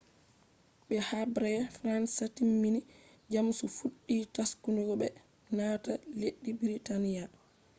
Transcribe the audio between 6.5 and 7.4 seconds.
britania